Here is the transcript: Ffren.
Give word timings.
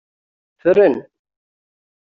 Ffren. 0.57 0.95